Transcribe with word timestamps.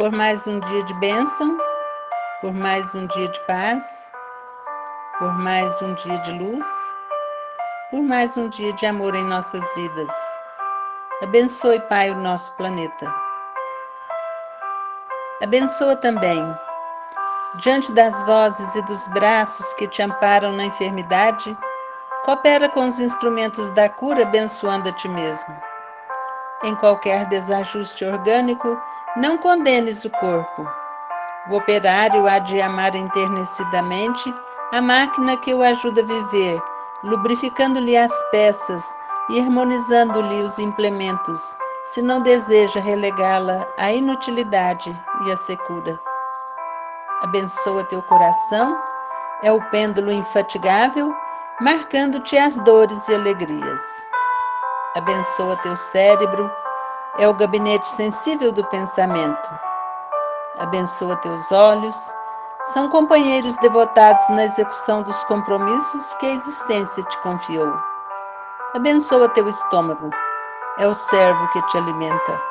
por 0.00 0.10
mais 0.10 0.48
um 0.48 0.58
dia 0.60 0.82
de 0.84 0.94
bênção, 0.94 1.58
por 2.40 2.54
mais 2.54 2.94
um 2.94 3.06
dia 3.06 3.28
de 3.28 3.38
paz, 3.40 4.10
por 5.18 5.34
mais 5.34 5.82
um 5.82 5.92
dia 5.92 6.18
de 6.20 6.32
luz, 6.38 6.66
por 7.90 8.02
mais 8.02 8.34
um 8.38 8.48
dia 8.48 8.72
de 8.72 8.86
amor 8.86 9.14
em 9.14 9.22
nossas 9.24 9.62
vidas. 9.74 10.10
Abençoe, 11.22 11.80
Pai, 11.80 12.10
o 12.10 12.14
nosso 12.14 12.56
planeta. 12.56 13.14
Abençoa 15.42 15.94
também, 15.94 16.42
diante 17.56 17.92
das 17.92 18.24
vozes 18.24 18.74
e 18.74 18.82
dos 18.86 19.06
braços 19.08 19.74
que 19.74 19.86
te 19.86 20.00
amparam 20.00 20.52
na 20.52 20.64
enfermidade, 20.64 21.54
coopera 22.24 22.70
com 22.70 22.88
os 22.88 22.98
instrumentos 22.98 23.68
da 23.74 23.90
cura, 23.90 24.22
abençoando 24.22 24.88
a 24.88 24.92
ti 24.92 25.10
mesmo. 25.10 25.54
Em 26.64 26.74
qualquer 26.76 27.26
desajuste 27.26 28.06
orgânico, 28.06 28.80
não 29.16 29.36
condenes 29.38 30.04
o 30.04 30.10
corpo. 30.10 30.66
O 31.48 31.56
operário 31.56 32.28
há 32.28 32.38
de 32.38 32.60
amar 32.60 32.94
enternecidamente 32.94 34.32
a 34.72 34.80
máquina 34.80 35.36
que 35.38 35.52
o 35.52 35.62
ajuda 35.62 36.02
a 36.02 36.04
viver, 36.04 36.62
lubrificando-lhe 37.02 37.96
as 37.96 38.12
peças 38.30 38.84
e 39.30 39.40
harmonizando-lhe 39.40 40.42
os 40.42 40.58
implementos, 40.58 41.56
se 41.84 42.00
não 42.00 42.20
deseja 42.20 42.80
relegá-la 42.80 43.66
à 43.78 43.92
inutilidade 43.92 44.94
e 45.26 45.32
à 45.32 45.36
secura. 45.36 45.98
Abençoa 47.22 47.84
teu 47.84 48.02
coração, 48.02 48.80
é 49.42 49.50
o 49.50 49.60
pêndulo 49.70 50.12
infatigável, 50.12 51.14
marcando-te 51.60 52.38
as 52.38 52.56
dores 52.58 53.08
e 53.08 53.14
alegrias. 53.14 53.80
Abençoa 54.94 55.56
teu 55.56 55.76
cérebro, 55.76 56.50
é 57.20 57.28
o 57.28 57.34
gabinete 57.34 57.86
sensível 57.86 58.50
do 58.50 58.64
pensamento. 58.68 59.50
Abençoa 60.58 61.16
teus 61.16 61.52
olhos, 61.52 61.94
são 62.62 62.88
companheiros 62.88 63.56
devotados 63.56 64.26
na 64.30 64.44
execução 64.44 65.02
dos 65.02 65.22
compromissos 65.24 66.14
que 66.14 66.26
a 66.26 66.34
existência 66.34 67.02
te 67.04 67.18
confiou. 67.18 67.78
Abençoa 68.74 69.28
teu 69.28 69.46
estômago, 69.48 70.08
é 70.78 70.86
o 70.86 70.94
servo 70.94 71.46
que 71.48 71.60
te 71.66 71.76
alimenta. 71.76 72.42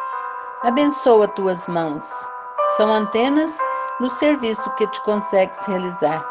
Abençoa 0.62 1.28
tuas 1.28 1.66
mãos, 1.68 2.30
são 2.78 2.94
antenas 2.94 3.58
no 4.00 4.08
serviço 4.08 4.70
que 4.76 4.86
te 4.86 5.02
consegues 5.02 5.66
realizar. 5.66 6.24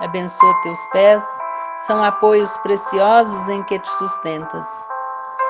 Abençoa 0.00 0.54
teus 0.62 0.86
pés, 0.92 1.24
são 1.86 2.04
apoios 2.04 2.58
preciosos 2.58 3.48
em 3.48 3.62
que 3.62 3.78
te 3.78 3.88
sustentas. 3.88 4.88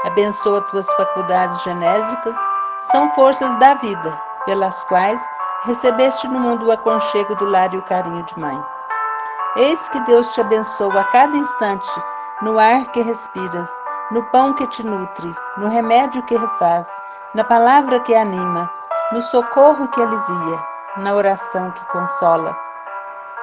Abençoa 0.04 0.60
tuas 0.62 0.86
faculdades 0.94 1.60
genésicas, 1.62 2.38
são 2.82 3.10
forças 3.10 3.52
da 3.58 3.74
vida, 3.74 4.20
pelas 4.44 4.84
quais 4.84 5.20
recebeste 5.64 6.28
no 6.28 6.38
mundo 6.38 6.66
o 6.66 6.70
aconchego 6.70 7.34
do 7.34 7.46
lar 7.46 7.74
e 7.74 7.78
o 7.78 7.82
carinho 7.82 8.22
de 8.22 8.38
mãe. 8.38 8.62
Eis 9.56 9.88
que 9.88 9.98
Deus 10.02 10.28
te 10.28 10.40
abençoa 10.40 11.00
a 11.00 11.04
cada 11.04 11.36
instante, 11.36 11.90
no 12.42 12.60
ar 12.60 12.86
que 12.92 13.02
respiras, 13.02 13.70
no 14.12 14.22
pão 14.26 14.54
que 14.54 14.68
te 14.68 14.86
nutre, 14.86 15.34
no 15.56 15.68
remédio 15.68 16.22
que 16.22 16.36
refaz, 16.36 16.88
na 17.34 17.42
palavra 17.42 17.98
que 18.00 18.14
anima, 18.14 18.70
no 19.10 19.20
socorro 19.20 19.88
que 19.88 20.00
alivia, 20.00 20.58
na 20.98 21.12
oração 21.12 21.72
que 21.72 21.84
consola. 21.86 22.56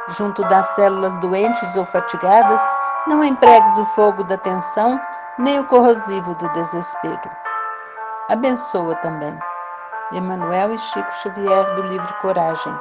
Junto 0.08 0.42
das 0.44 0.68
células 0.68 1.14
doentes 1.16 1.76
ou 1.76 1.86
fatigadas, 1.86 2.62
não 3.08 3.24
empregues 3.24 3.78
o 3.78 3.86
fogo 3.88 4.24
da 4.24 4.38
tensão, 4.38 4.98
nem 5.38 5.60
o 5.60 5.66
corrosivo 5.66 6.34
do 6.36 6.50
desespero. 6.54 7.30
Abençoa 8.30 8.96
também. 8.98 9.38
Emanuel 10.14 10.74
e 10.74 10.80
Chico 10.80 11.12
Xavier, 11.12 11.76
do 11.76 11.82
livro 11.84 12.14
Coragem. 12.22 12.74